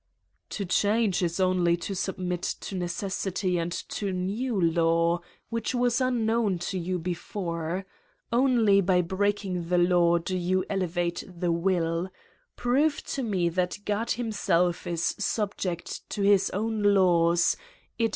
[0.49, 6.57] "To change is only to submit to necessity and to new law, which was unknown
[6.73, 7.85] to you before.
[8.33, 12.09] Only by breaking the law do you elevate the will.
[12.55, 17.55] Prove to me that God himself is subject to his own laws,
[17.99, 18.09] i.e.